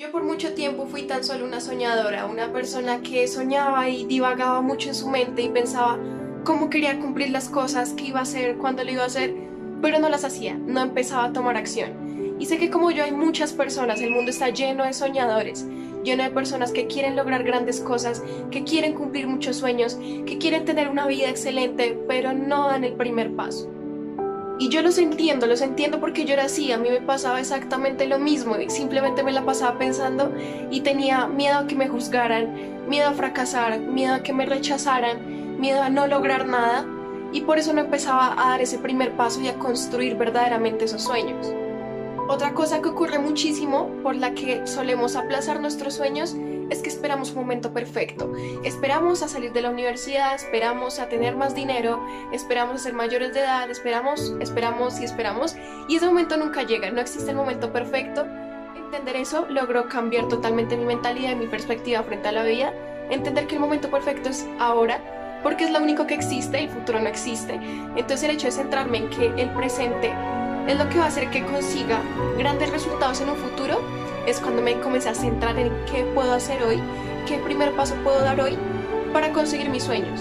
[0.00, 4.62] Yo por mucho tiempo fui tan solo una soñadora, una persona que soñaba y divagaba
[4.62, 5.98] mucho en su mente y pensaba
[6.42, 9.34] cómo quería cumplir las cosas, qué iba a hacer, cuándo lo iba a hacer,
[9.82, 12.36] pero no las hacía, no empezaba a tomar acción.
[12.40, 15.66] Y sé que como yo hay muchas personas, el mundo está lleno de soñadores,
[16.02, 20.64] lleno de personas que quieren lograr grandes cosas, que quieren cumplir muchos sueños, que quieren
[20.64, 23.70] tener una vida excelente, pero no dan el primer paso.
[24.60, 28.06] Y yo los entiendo, los entiendo porque yo era así, a mí me pasaba exactamente
[28.06, 30.34] lo mismo y simplemente me la pasaba pensando
[30.70, 35.58] y tenía miedo a que me juzgaran, miedo a fracasar, miedo a que me rechazaran,
[35.58, 36.84] miedo a no lograr nada
[37.32, 41.04] y por eso no empezaba a dar ese primer paso y a construir verdaderamente esos
[41.04, 41.54] sueños.
[42.30, 46.36] Otra cosa que ocurre muchísimo por la que solemos aplazar nuestros sueños
[46.70, 48.32] es que esperamos un momento perfecto.
[48.62, 52.00] Esperamos a salir de la universidad, esperamos a tener más dinero,
[52.32, 55.56] esperamos a ser mayores de edad, esperamos, esperamos y esperamos
[55.88, 58.24] y ese momento nunca llega, no existe el momento perfecto.
[58.76, 62.72] Entender eso logró cambiar totalmente mi mentalidad y mi perspectiva frente a la vida,
[63.10, 65.02] entender que el momento perfecto es ahora,
[65.42, 67.54] porque es lo único que existe, el futuro no existe.
[67.96, 70.12] Entonces el hecho de centrarme en que el presente
[70.66, 72.00] es lo que va a hacer que consiga
[72.38, 73.80] grandes resultados en un futuro
[74.26, 76.80] es cuando me comencé a centrar en qué puedo hacer hoy,
[77.26, 78.56] qué primer paso puedo dar hoy
[79.12, 80.20] para conseguir mis sueños.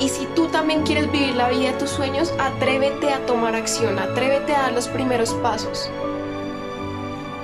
[0.00, 3.98] Y si tú también quieres vivir la vida de tus sueños, atrévete a tomar acción,
[3.98, 5.90] atrévete a dar los primeros pasos.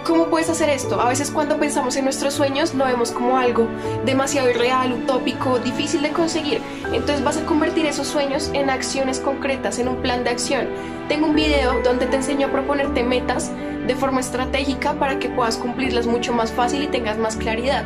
[0.07, 1.01] ¿Cómo puedes hacer esto?
[1.01, 3.67] A veces cuando pensamos en nuestros sueños lo vemos como algo
[4.05, 6.61] demasiado irreal, utópico, difícil de conseguir.
[6.93, 10.69] Entonces vas a convertir esos sueños en acciones concretas, en un plan de acción.
[11.09, 13.51] Tengo un video donde te enseño a proponerte metas
[13.85, 17.85] de forma estratégica para que puedas cumplirlas mucho más fácil y tengas más claridad.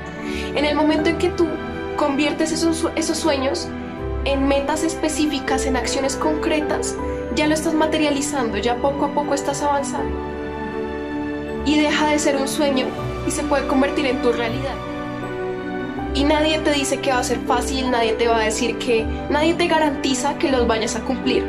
[0.55, 1.49] En el momento en que tú
[1.97, 3.67] conviertes esos, esos sueños
[4.27, 6.97] en metas específicas, en acciones concretas,
[7.35, 10.40] ya lo estás materializando, ya poco a poco estás avanzando
[11.67, 12.87] y deja de ser un sueño
[13.27, 14.75] y se puede convertir en tu realidad.
[16.15, 19.05] Y nadie te dice que va a ser fácil, nadie te va a decir que,
[19.29, 21.45] nadie te garantiza que los vayas a cumplir.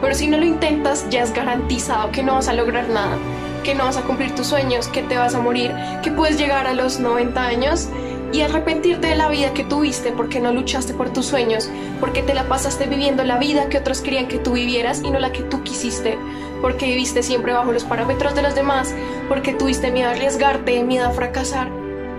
[0.00, 3.18] Pero si no lo intentas, ya es garantizado que no vas a lograr nada,
[3.62, 5.72] que no vas a cumplir tus sueños, que te vas a morir,
[6.02, 7.88] que puedes llegar a los 90 años
[8.32, 11.70] y arrepentirte de la vida que tuviste porque no luchaste por tus sueños,
[12.00, 15.18] porque te la pasaste viviendo la vida que otros querían que tú vivieras y no
[15.18, 16.18] la que tú quisiste,
[16.60, 18.94] porque viviste siempre bajo los parámetros de los demás,
[19.28, 21.68] porque tuviste miedo a arriesgarte, miedo a fracasar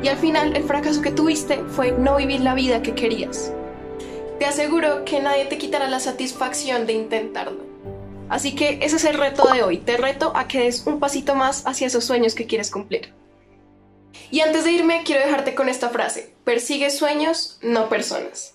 [0.04, 3.52] y al final el fracaso que tuviste fue no vivir la vida que querías.
[4.40, 7.66] Te aseguro que nadie te quitará la satisfacción de intentarlo.
[8.30, 9.78] Así que ese es el reto de hoy.
[9.78, 13.14] Te reto a que des un pasito más hacia esos sueños que quieres cumplir.
[14.32, 16.34] Y antes de irme, quiero dejarte con esta frase.
[16.44, 18.54] Persigue sueños, no personas.